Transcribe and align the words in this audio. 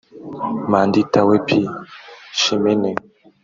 Mandiitawepi 0.71 1.59
Chimene 2.39 2.89